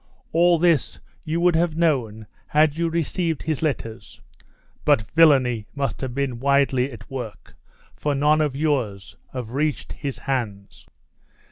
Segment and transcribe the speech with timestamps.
[0.31, 4.19] All this you would have known had you received his letters;
[4.83, 7.53] but villainy must have been widely at work,
[7.95, 10.87] for none of yours have reached his hands."